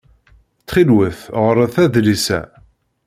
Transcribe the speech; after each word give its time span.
Ttxil-wet 0.59 1.19
ɣṛet 1.45 1.75
adlis-a. 1.83 2.41